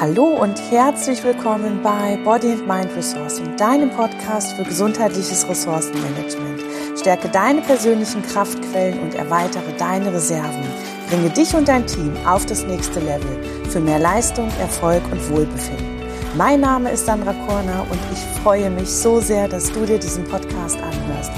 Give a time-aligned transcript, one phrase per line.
[0.00, 6.62] Hallo und herzlich willkommen bei Body and Mind Resourcing, deinem Podcast für gesundheitliches Ressourcenmanagement.
[6.96, 10.62] Stärke deine persönlichen Kraftquellen und erweitere deine Reserven.
[11.08, 16.00] Bringe dich und dein Team auf das nächste Level für mehr Leistung, Erfolg und Wohlbefinden.
[16.36, 20.22] Mein Name ist Sandra Korner und ich freue mich so sehr, dass du dir diesen
[20.22, 21.32] Podcast anhörst.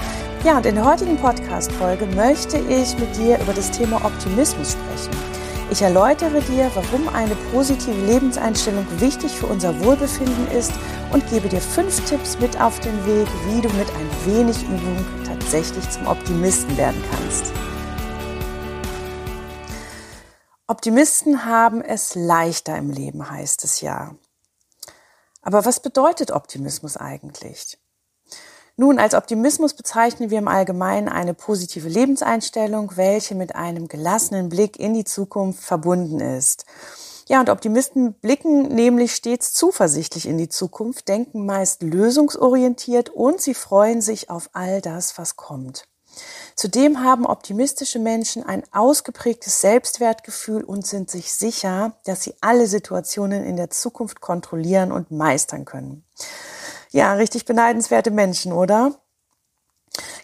[0.44, 5.39] Ja, und in der heutigen Podcast-Folge möchte ich mit dir über das Thema Optimismus sprechen.
[5.70, 10.72] Ich erläutere dir, warum eine positive Lebenseinstellung wichtig für unser Wohlbefinden ist
[11.12, 15.06] und gebe dir fünf Tipps mit auf den Weg, wie du mit ein wenig Übung
[15.24, 17.52] tatsächlich zum Optimisten werden kannst.
[20.66, 24.16] Optimisten haben es leichter im Leben, heißt es ja.
[25.40, 27.79] Aber was bedeutet Optimismus eigentlich?
[28.76, 34.78] Nun, als Optimismus bezeichnen wir im Allgemeinen eine positive Lebenseinstellung, welche mit einem gelassenen Blick
[34.78, 36.64] in die Zukunft verbunden ist.
[37.28, 43.54] Ja, und Optimisten blicken nämlich stets zuversichtlich in die Zukunft, denken meist lösungsorientiert und sie
[43.54, 45.84] freuen sich auf all das, was kommt.
[46.56, 53.44] Zudem haben optimistische Menschen ein ausgeprägtes Selbstwertgefühl und sind sich sicher, dass sie alle Situationen
[53.44, 56.04] in der Zukunft kontrollieren und meistern können.
[56.90, 59.00] Ja, richtig beneidenswerte Menschen, oder?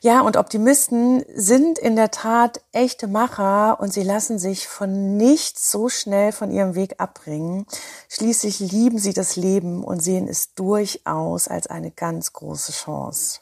[0.00, 5.70] Ja, und Optimisten sind in der Tat echte Macher und sie lassen sich von nichts
[5.70, 7.66] so schnell von ihrem Weg abbringen.
[8.08, 13.40] Schließlich lieben sie das Leben und sehen es durchaus als eine ganz große Chance.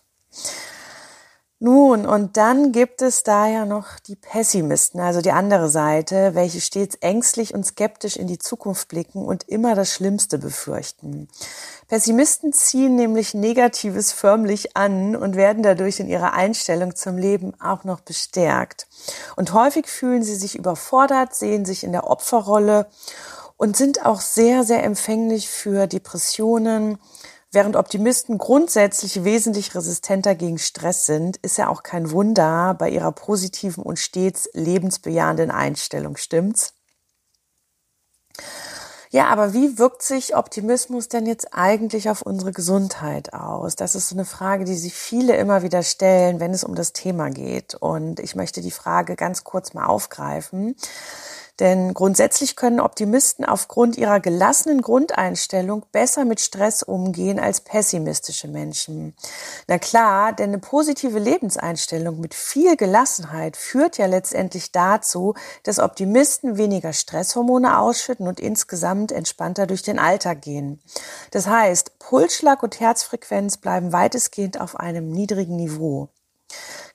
[1.61, 6.61] Nun, und dann gibt es da ja noch die Pessimisten, also die andere Seite, welche
[6.61, 11.29] stets ängstlich und skeptisch in die Zukunft blicken und immer das Schlimmste befürchten.
[11.87, 17.85] Pessimisten ziehen nämlich Negatives förmlich an und werden dadurch in ihrer Einstellung zum Leben auch
[17.85, 18.89] noch bestärkt.
[19.37, 22.89] Und häufig fühlen sie sich überfordert, sehen sich in der Opferrolle
[23.57, 26.99] und sind auch sehr, sehr empfänglich für Depressionen,
[27.55, 33.13] Während Optimisten grundsätzlich wesentlich resistenter gegen Stress sind, ist ja auch kein Wunder bei ihrer
[33.13, 36.75] positiven und stets lebensbejahenden Einstellung, stimmt's?
[39.11, 43.77] Ja, aber wie wirkt sich Optimismus denn jetzt eigentlich auf unsere Gesundheit aus?
[43.77, 46.93] Das ist so eine Frage, die sich viele immer wieder stellen, wenn es um das
[46.93, 47.77] Thema geht.
[47.77, 50.75] Und ich möchte die Frage ganz kurz mal aufgreifen.
[51.61, 59.15] Denn grundsätzlich können Optimisten aufgrund ihrer gelassenen Grundeinstellung besser mit Stress umgehen als pessimistische Menschen.
[59.69, 66.57] Na klar, denn eine positive Lebenseinstellung mit viel Gelassenheit führt ja letztendlich dazu, dass Optimisten
[66.57, 70.83] weniger Stresshormone ausschütten und insgesamt entspannter durch den Alltag gehen.
[71.31, 76.09] Das heißt, Pulsschlag und Herzfrequenz bleiben weitestgehend auf einem niedrigen Niveau.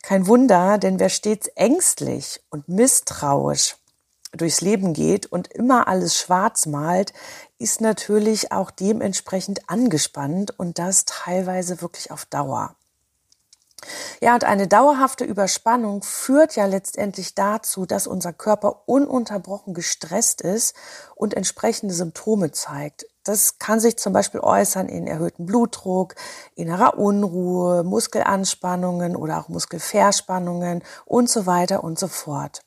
[0.04, 3.79] Kein Wunder, denn wer stets ängstlich und misstrauisch
[4.32, 7.14] durchs Leben geht und immer alles schwarz malt,
[7.58, 12.76] ist natürlich auch dementsprechend angespannt und das teilweise wirklich auf Dauer.
[14.22, 20.76] Ja, und eine dauerhafte Überspannung führt ja letztendlich dazu, dass unser Körper ununterbrochen gestresst ist
[21.16, 23.06] und entsprechende Symptome zeigt.
[23.24, 26.16] Das kann sich zum Beispiel äußern in erhöhtem Blutdruck,
[26.56, 32.62] innerer Unruhe, Muskelanspannungen oder auch Muskelverspannungen und so weiter und so fort.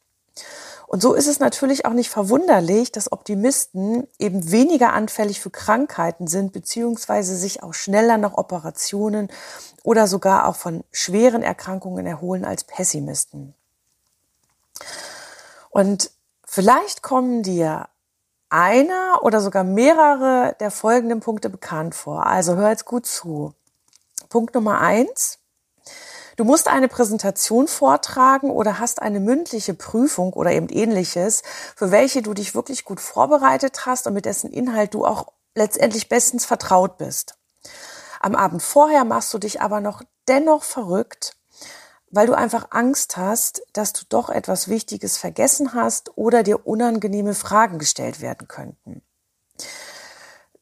[0.92, 6.26] Und so ist es natürlich auch nicht verwunderlich, dass Optimisten eben weniger anfällig für Krankheiten
[6.26, 9.28] sind, beziehungsweise sich auch schneller nach Operationen
[9.82, 13.54] oder sogar auch von schweren Erkrankungen erholen als Pessimisten.
[15.70, 16.10] Und
[16.44, 17.88] vielleicht kommen dir
[18.50, 22.26] einer oder sogar mehrere der folgenden Punkte bekannt vor.
[22.26, 23.54] Also hör jetzt gut zu.
[24.28, 25.38] Punkt Nummer eins.
[26.36, 31.42] Du musst eine Präsentation vortragen oder hast eine mündliche Prüfung oder eben ähnliches,
[31.76, 36.08] für welche du dich wirklich gut vorbereitet hast und mit dessen Inhalt du auch letztendlich
[36.08, 37.34] bestens vertraut bist.
[38.20, 41.36] Am Abend vorher machst du dich aber noch dennoch verrückt,
[42.10, 47.34] weil du einfach Angst hast, dass du doch etwas Wichtiges vergessen hast oder dir unangenehme
[47.34, 49.02] Fragen gestellt werden könnten.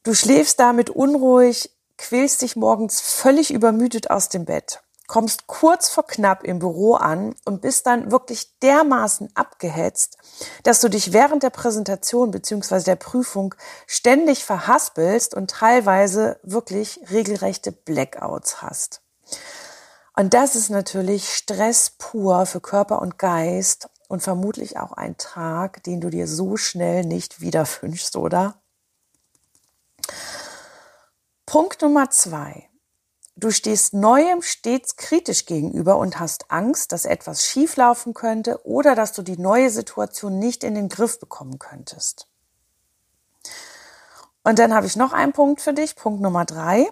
[0.03, 4.81] Du schläfst damit unruhig, quälst dich morgens völlig übermüdet aus dem Bett
[5.11, 10.19] kommst kurz vor knapp im Büro an und bist dann wirklich dermaßen abgehetzt,
[10.63, 13.57] dass du dich während der Präsentation beziehungsweise der Prüfung
[13.89, 19.03] ständig verhaspelst und teilweise wirklich regelrechte Blackouts hast.
[20.15, 25.83] Und das ist natürlich Stress pur für Körper und Geist und vermutlich auch ein Tag,
[25.83, 28.63] den du dir so schnell nicht wieder wünschst, oder?
[31.47, 32.70] Punkt Nummer zwei.
[33.37, 39.13] Du stehst Neuem stets kritisch gegenüber und hast Angst, dass etwas schieflaufen könnte oder dass
[39.13, 42.27] du die neue Situation nicht in den Griff bekommen könntest.
[44.43, 46.89] Und dann habe ich noch einen Punkt für dich, Punkt Nummer drei.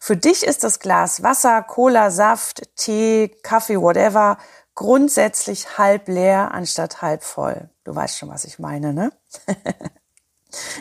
[0.00, 4.38] Für dich ist das Glas Wasser, Cola, Saft, Tee, Kaffee, whatever
[4.74, 7.70] grundsätzlich halb leer anstatt halb voll.
[7.84, 9.12] Du weißt schon, was ich meine, ne?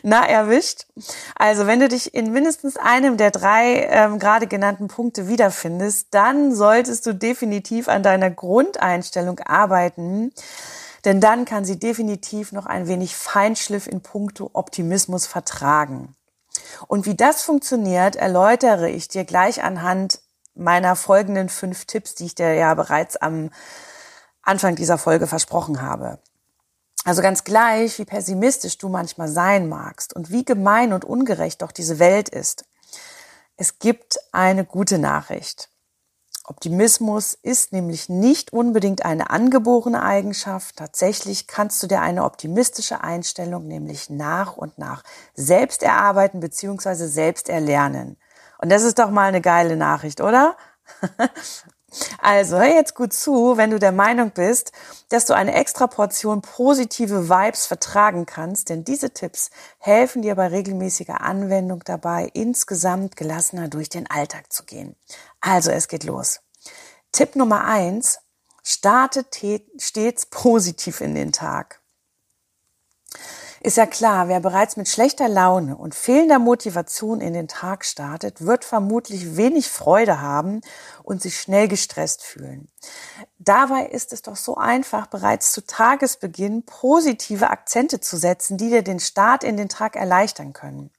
[0.03, 0.85] Na, erwischt.
[1.35, 6.53] Also, wenn du dich in mindestens einem der drei ähm, gerade genannten Punkte wiederfindest, dann
[6.53, 10.33] solltest du definitiv an deiner Grundeinstellung arbeiten,
[11.05, 16.15] denn dann kann sie definitiv noch ein wenig Feinschliff in puncto Optimismus vertragen.
[16.87, 20.19] Und wie das funktioniert, erläutere ich dir gleich anhand
[20.55, 23.49] meiner folgenden fünf Tipps, die ich dir ja bereits am
[24.41, 26.19] Anfang dieser Folge versprochen habe.
[27.05, 31.71] Also ganz gleich, wie pessimistisch du manchmal sein magst und wie gemein und ungerecht doch
[31.71, 32.65] diese Welt ist.
[33.57, 35.69] Es gibt eine gute Nachricht.
[36.45, 40.75] Optimismus ist nämlich nicht unbedingt eine angeborene Eigenschaft.
[40.75, 45.03] Tatsächlich kannst du dir eine optimistische Einstellung nämlich nach und nach
[45.35, 47.07] selbst erarbeiten bzw.
[47.07, 48.17] selbst erlernen.
[48.57, 50.57] Und das ist doch mal eine geile Nachricht, oder?
[52.19, 54.71] Also hör jetzt gut zu, wenn du der Meinung bist,
[55.09, 59.49] dass du eine extra Portion positive Vibes vertragen kannst, denn diese Tipps
[59.79, 64.95] helfen dir bei regelmäßiger Anwendung dabei, insgesamt gelassener durch den Alltag zu gehen.
[65.41, 66.39] Also es geht los.
[67.11, 68.19] Tipp Nummer eins,
[68.63, 69.25] starte
[69.77, 71.81] stets positiv in den Tag.
[73.65, 78.45] Ist ja klar, wer bereits mit schlechter Laune und fehlender Motivation in den Tag startet,
[78.45, 80.59] wird vermutlich wenig Freude haben
[81.03, 82.69] und sich schnell gestresst fühlen.
[83.37, 88.83] Dabei ist es doch so einfach, bereits zu Tagesbeginn positive Akzente zu setzen, die dir
[88.83, 90.91] den Start in den Tag erleichtern können.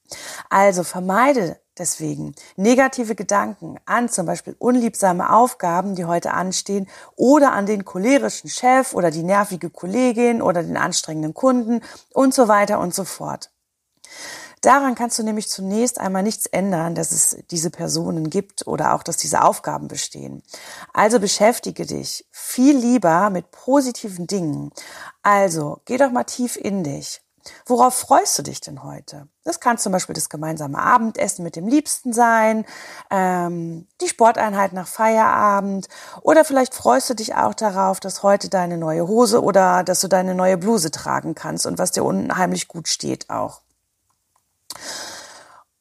[0.50, 7.66] Also vermeide Deswegen negative Gedanken an zum Beispiel unliebsame Aufgaben, die heute anstehen, oder an
[7.66, 11.80] den cholerischen Chef oder die nervige Kollegin oder den anstrengenden Kunden
[12.12, 13.50] und so weiter und so fort.
[14.64, 19.02] Daran kannst du nämlich zunächst einmal nichts ändern, dass es diese Personen gibt oder auch,
[19.02, 20.42] dass diese Aufgaben bestehen.
[20.94, 24.70] Also beschäftige dich viel lieber mit positiven Dingen.
[25.22, 27.20] Also geh doch mal tief in dich.
[27.66, 29.28] Worauf freust du dich denn heute?
[29.44, 32.64] Das kann zum Beispiel das gemeinsame Abendessen mit dem Liebsten sein,
[33.10, 35.88] ähm, die Sporteinheit nach Feierabend
[36.22, 40.08] oder vielleicht freust du dich auch darauf, dass heute deine neue Hose oder dass du
[40.08, 43.60] deine neue Bluse tragen kannst und was dir unheimlich gut steht auch.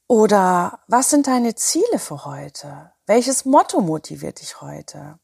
[0.07, 2.91] Oder was sind deine Ziele für heute?
[3.05, 5.19] Welches Motto motiviert dich heute?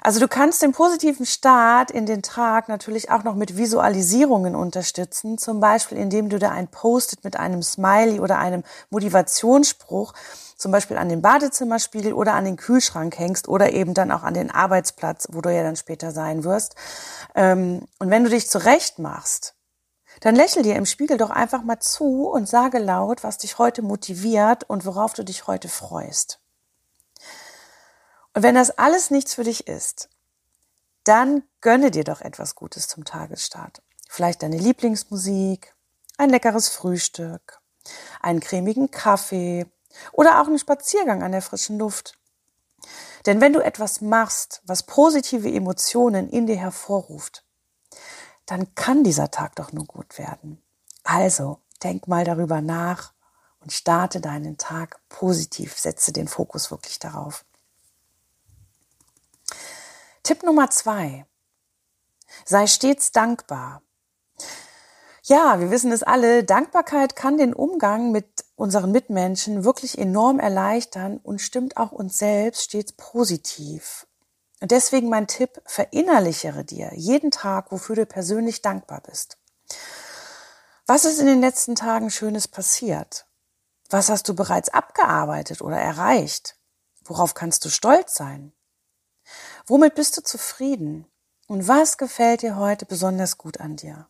[0.00, 5.38] Also du kannst den positiven Start in den Tag natürlich auch noch mit Visualisierungen unterstützen,
[5.38, 10.14] zum Beispiel indem du da ein Post-it mit einem Smiley oder einem Motivationsspruch
[10.56, 14.34] zum Beispiel an den Badezimmerspiegel oder an den Kühlschrank hängst oder eben dann auch an
[14.34, 16.74] den Arbeitsplatz, wo du ja dann später sein wirst.
[17.34, 19.54] Ähm, und wenn du dich zurecht machst,
[20.20, 23.82] dann lächel dir im Spiegel doch einfach mal zu und sage laut, was dich heute
[23.82, 26.40] motiviert und worauf du dich heute freust.
[28.34, 30.08] Und wenn das alles nichts für dich ist,
[31.04, 33.82] dann gönne dir doch etwas Gutes zum Tagesstart.
[34.08, 35.74] Vielleicht deine Lieblingsmusik,
[36.18, 37.60] ein leckeres Frühstück,
[38.20, 39.66] einen cremigen Kaffee
[40.12, 42.18] oder auch einen Spaziergang an der frischen Luft.
[43.26, 47.44] Denn wenn du etwas machst, was positive Emotionen in dir hervorruft,
[48.48, 50.62] dann kann dieser Tag doch nur gut werden.
[51.04, 53.12] Also, denk mal darüber nach
[53.60, 57.44] und starte deinen Tag positiv, setze den Fokus wirklich darauf.
[60.22, 61.26] Tipp Nummer zwei.
[62.46, 63.82] Sei stets dankbar.
[65.24, 71.18] Ja, wir wissen es alle, Dankbarkeit kann den Umgang mit unseren Mitmenschen wirklich enorm erleichtern
[71.18, 74.07] und stimmt auch uns selbst stets positiv.
[74.60, 79.38] Und deswegen mein Tipp, verinnerlichere dir jeden Tag, wofür du persönlich dankbar bist.
[80.86, 83.26] Was ist in den letzten Tagen Schönes passiert?
[83.90, 86.56] Was hast du bereits abgearbeitet oder erreicht?
[87.04, 88.52] Worauf kannst du stolz sein?
[89.66, 91.06] Womit bist du zufrieden?
[91.46, 94.08] Und was gefällt dir heute besonders gut an dir?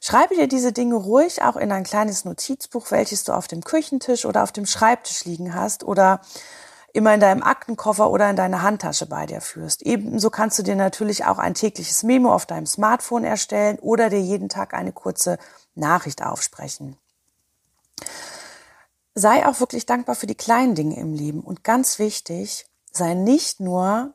[0.00, 4.24] Schreibe dir diese Dinge ruhig auch in ein kleines Notizbuch, welches du auf dem Küchentisch
[4.24, 6.20] oder auf dem Schreibtisch liegen hast oder
[6.92, 9.82] immer in deinem Aktenkoffer oder in deiner Handtasche bei dir führst.
[9.82, 14.20] Ebenso kannst du dir natürlich auch ein tägliches Memo auf deinem Smartphone erstellen oder dir
[14.20, 15.38] jeden Tag eine kurze
[15.74, 16.96] Nachricht aufsprechen.
[19.14, 23.60] Sei auch wirklich dankbar für die kleinen Dinge im Leben und ganz wichtig, sei nicht
[23.60, 24.14] nur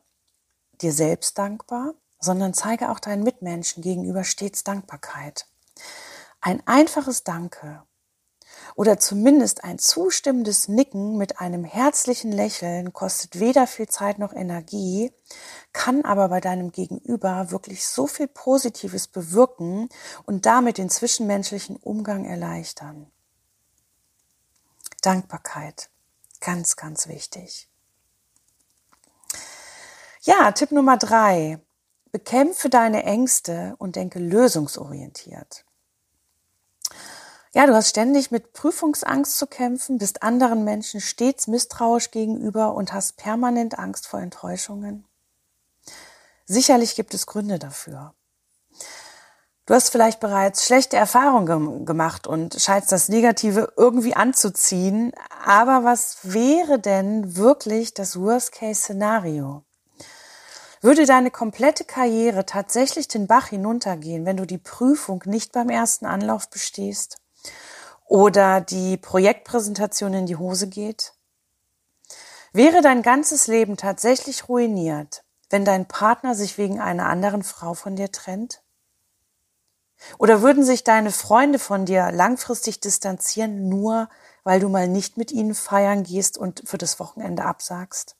[0.81, 5.45] dir selbst dankbar, sondern zeige auch deinen Mitmenschen gegenüber stets Dankbarkeit.
[6.39, 7.83] Ein einfaches Danke
[8.75, 15.11] oder zumindest ein zustimmendes Nicken mit einem herzlichen Lächeln kostet weder viel Zeit noch Energie,
[15.73, 19.89] kann aber bei deinem Gegenüber wirklich so viel Positives bewirken
[20.25, 23.11] und damit den zwischenmenschlichen Umgang erleichtern.
[25.01, 25.89] Dankbarkeit.
[26.39, 27.69] Ganz, ganz wichtig.
[30.21, 31.59] Ja, Tipp Nummer drei.
[32.11, 35.65] Bekämpfe deine Ängste und denke lösungsorientiert.
[37.55, 42.93] Ja, du hast ständig mit Prüfungsangst zu kämpfen, bist anderen Menschen stets misstrauisch gegenüber und
[42.93, 45.05] hast permanent Angst vor Enttäuschungen.
[46.45, 48.15] Sicherlich gibt es Gründe dafür.
[49.67, 55.13] Du hast vielleicht bereits schlechte Erfahrungen gemacht und scheinst das Negative irgendwie anzuziehen.
[55.45, 59.63] Aber was wäre denn wirklich das Worst-Case-Szenario?
[60.81, 66.05] Würde deine komplette Karriere tatsächlich den Bach hinuntergehen, wenn du die Prüfung nicht beim ersten
[66.07, 67.22] Anlauf bestehst?
[68.05, 71.13] Oder die Projektpräsentation in die Hose geht?
[72.51, 77.95] Wäre dein ganzes Leben tatsächlich ruiniert, wenn dein Partner sich wegen einer anderen Frau von
[77.95, 78.61] dir trennt?
[80.17, 84.09] Oder würden sich deine Freunde von dir langfristig distanzieren, nur
[84.43, 88.15] weil du mal nicht mit ihnen feiern gehst und für das Wochenende absagst?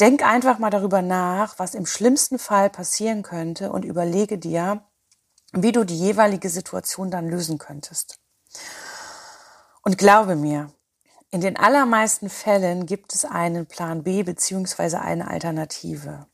[0.00, 4.82] Denk einfach mal darüber nach, was im schlimmsten Fall passieren könnte und überlege dir,
[5.62, 8.18] wie du die jeweilige Situation dann lösen könntest.
[9.82, 10.72] Und glaube mir,
[11.30, 16.26] in den allermeisten Fällen gibt es einen Plan B beziehungsweise eine Alternative.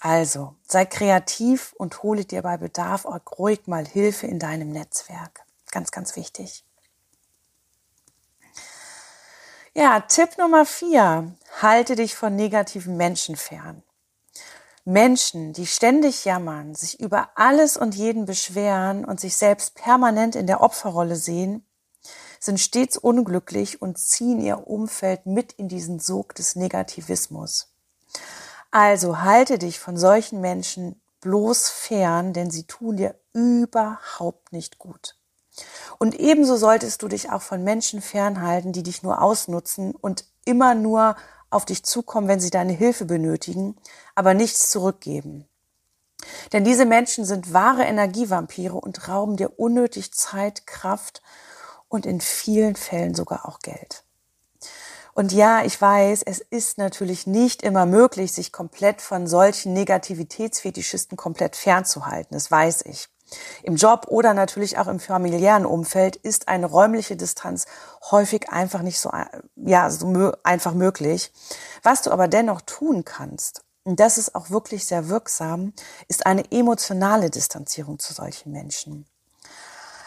[0.00, 5.44] Also, sei kreativ und hole dir bei Bedarf auch ruhig mal Hilfe in deinem Netzwerk.
[5.70, 6.64] Ganz, ganz wichtig.
[9.74, 11.36] Ja, Tipp Nummer vier.
[11.60, 13.82] Halte dich von negativen Menschen fern.
[14.84, 20.46] Menschen, die ständig jammern, sich über alles und jeden beschweren und sich selbst permanent in
[20.46, 21.66] der Opferrolle sehen,
[22.38, 27.74] sind stets unglücklich und ziehen ihr Umfeld mit in diesen Sog des Negativismus.
[28.70, 35.16] Also halte dich von solchen Menschen bloß fern, denn sie tun dir überhaupt nicht gut.
[35.98, 40.74] Und ebenso solltest du dich auch von Menschen fernhalten, die dich nur ausnutzen und immer
[40.74, 41.16] nur
[41.50, 43.76] auf dich zukommen, wenn sie deine Hilfe benötigen,
[44.14, 45.46] aber nichts zurückgeben.
[46.52, 51.22] Denn diese Menschen sind wahre Energievampire und rauben dir unnötig Zeit, Kraft
[51.88, 54.04] und in vielen Fällen sogar auch Geld.
[55.12, 61.16] Und ja, ich weiß, es ist natürlich nicht immer möglich, sich komplett von solchen Negativitätsfetischisten
[61.16, 62.34] komplett fernzuhalten.
[62.34, 63.08] Das weiß ich.
[63.62, 67.66] Im Job oder natürlich auch im familiären Umfeld ist eine räumliche Distanz
[68.10, 69.10] häufig einfach nicht so,
[69.56, 71.32] ja, so einfach möglich.
[71.82, 75.72] Was du aber dennoch tun kannst, und das ist auch wirklich sehr wirksam,
[76.06, 79.06] ist eine emotionale Distanzierung zu solchen Menschen.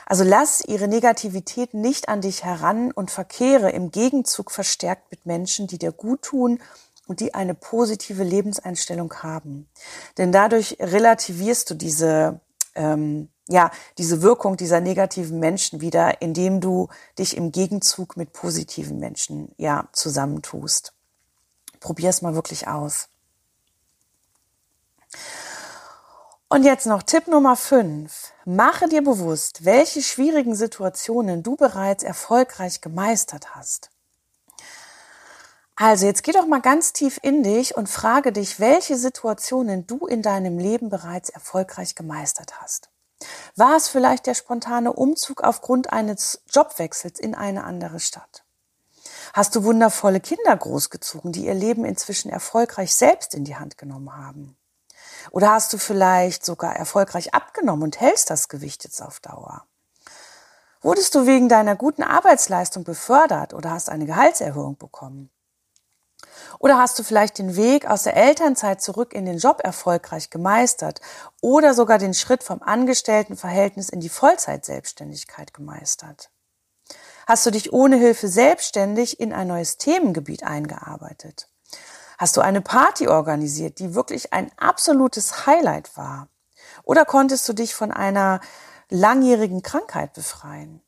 [0.06, 5.68] Also lass ihre Negativität nicht an dich heran und verkehre im Gegenzug verstärkt mit Menschen,
[5.68, 6.60] die dir gut tun
[7.08, 9.68] und die eine positive Lebenseinstellung haben.
[10.18, 12.40] Denn dadurch relativierst du diese,
[12.76, 16.88] ähm, ja, diese Wirkung dieser negativen Menschen wieder, indem du
[17.20, 20.94] dich im Gegenzug mit positiven Menschen, ja, zusammentust.
[21.80, 23.10] Probier es mal wirklich aus.
[26.48, 28.32] Und jetzt noch Tipp Nummer 5.
[28.46, 33.90] Mache dir bewusst, welche schwierigen Situationen du bereits erfolgreich gemeistert hast.
[35.76, 40.06] Also jetzt geh doch mal ganz tief in dich und frage dich, welche Situationen du
[40.06, 42.90] in deinem Leben bereits erfolgreich gemeistert hast.
[43.56, 48.44] War es vielleicht der spontane Umzug aufgrund eines Jobwechsels in eine andere Stadt?
[49.34, 54.16] Hast du wundervolle Kinder großgezogen, die ihr Leben inzwischen erfolgreich selbst in die Hand genommen
[54.16, 54.56] haben?
[55.32, 59.66] Oder hast du vielleicht sogar erfolgreich abgenommen und hältst das Gewicht jetzt auf Dauer?
[60.82, 65.33] Wurdest du wegen deiner guten Arbeitsleistung befördert oder hast eine Gehaltserhöhung bekommen?
[66.60, 71.02] Oder hast du vielleicht den Weg aus der Elternzeit zurück in den Job erfolgreich gemeistert
[71.42, 76.30] oder sogar den Schritt vom Angestelltenverhältnis in die Vollzeitselbstständigkeit gemeistert?
[77.26, 81.50] Hast du dich ohne Hilfe selbstständig in ein neues Themengebiet eingearbeitet?
[82.18, 86.28] Hast du eine Party organisiert, die wirklich ein absolutes Highlight war?
[86.84, 88.42] Oder konntest du dich von einer
[88.90, 90.83] langjährigen Krankheit befreien?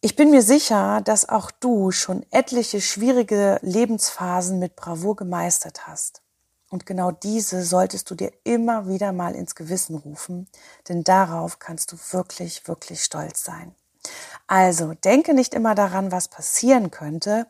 [0.00, 6.22] Ich bin mir sicher, dass auch du schon etliche schwierige Lebensphasen mit Bravour gemeistert hast.
[6.70, 10.48] Und genau diese solltest du dir immer wieder mal ins Gewissen rufen,
[10.88, 13.74] denn darauf kannst du wirklich, wirklich stolz sein.
[14.46, 17.48] Also denke nicht immer daran, was passieren könnte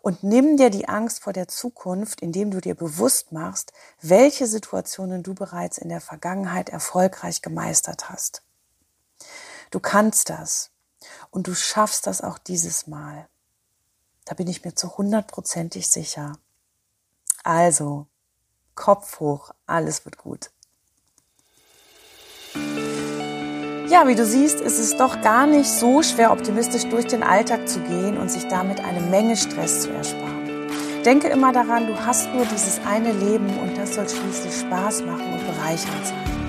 [0.00, 5.22] und nimm dir die Angst vor der Zukunft, indem du dir bewusst machst, welche Situationen
[5.22, 8.40] du bereits in der Vergangenheit erfolgreich gemeistert hast.
[9.70, 10.69] Du kannst das
[11.30, 13.28] und du schaffst das auch dieses Mal.
[14.24, 16.38] Da bin ich mir zu hundertprozentig sicher.
[17.42, 18.06] Also,
[18.74, 20.50] Kopf hoch, alles wird gut.
[23.90, 27.68] Ja, wie du siehst, ist es doch gar nicht so schwer, optimistisch durch den Alltag
[27.68, 30.68] zu gehen und sich damit eine Menge Stress zu ersparen.
[31.04, 35.32] Denke immer daran, du hast nur dieses eine Leben und das soll schließlich Spaß machen
[35.32, 36.39] und bereichernd sein.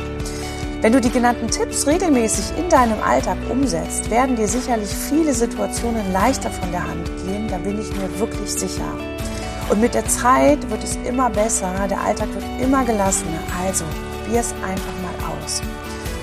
[0.82, 6.12] Wenn du die genannten Tipps regelmäßig in deinem Alltag umsetzt, werden dir sicherlich viele Situationen
[6.12, 8.92] leichter von der Hand gehen, da bin ich mir wirklich sicher.
[9.70, 13.86] Und mit der Zeit wird es immer besser, der Alltag wird immer gelassener, also
[14.24, 15.62] probier es einfach mal aus.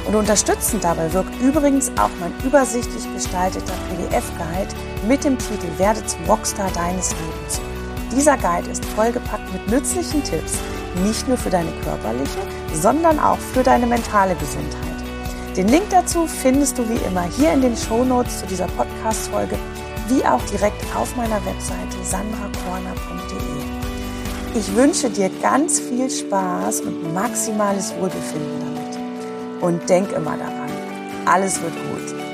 [0.09, 4.75] Und unterstützend dabei wirkt übrigens auch mein übersichtlich gestalteter PDF-Guide
[5.07, 7.61] mit dem Titel Werde zum Rockstar deines Lebens.
[8.11, 10.55] Dieser Guide ist vollgepackt mit nützlichen Tipps,
[11.05, 12.39] nicht nur für deine körperliche,
[12.75, 14.89] sondern auch für deine mentale Gesundheit.
[15.57, 19.57] Den Link dazu findest du wie immer hier in den Show Notes zu dieser Podcast-Folge,
[20.09, 23.79] wie auch direkt auf meiner Webseite sandrakorner.de.
[24.55, 29.63] Ich wünsche dir ganz viel Spaß und maximales Wohlbefinden damit.
[29.63, 30.71] Und denk immer daran,
[31.27, 32.28] alles wird gut.